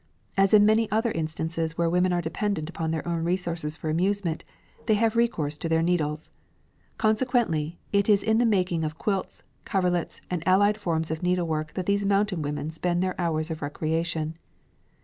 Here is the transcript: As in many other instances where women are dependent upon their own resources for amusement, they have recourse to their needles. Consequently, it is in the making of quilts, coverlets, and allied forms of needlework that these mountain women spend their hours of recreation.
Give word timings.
As 0.35 0.51
in 0.51 0.65
many 0.65 0.89
other 0.89 1.11
instances 1.11 1.77
where 1.77 1.87
women 1.87 2.11
are 2.11 2.23
dependent 2.23 2.71
upon 2.71 2.89
their 2.89 3.07
own 3.07 3.23
resources 3.23 3.77
for 3.77 3.87
amusement, 3.87 4.43
they 4.87 4.95
have 4.95 5.15
recourse 5.15 5.59
to 5.59 5.69
their 5.69 5.83
needles. 5.83 6.31
Consequently, 6.97 7.77
it 7.93 8.09
is 8.09 8.23
in 8.23 8.39
the 8.39 8.45
making 8.47 8.83
of 8.83 8.97
quilts, 8.97 9.43
coverlets, 9.63 10.19
and 10.27 10.41
allied 10.47 10.77
forms 10.79 11.11
of 11.11 11.21
needlework 11.21 11.73
that 11.75 11.85
these 11.85 12.03
mountain 12.03 12.41
women 12.41 12.71
spend 12.71 13.03
their 13.03 13.13
hours 13.21 13.51
of 13.51 13.61
recreation. 13.61 14.39